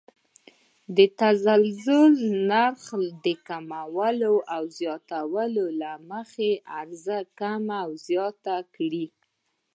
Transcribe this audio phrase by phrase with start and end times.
[0.95, 2.15] د تنزیل
[2.49, 2.83] نرخ
[3.25, 9.05] د کموالي او زیاتوالي له مخې عرضه کمه او زیاته کړي.